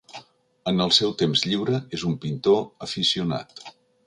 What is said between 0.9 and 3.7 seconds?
seu temps lliure és un pintor aficionat.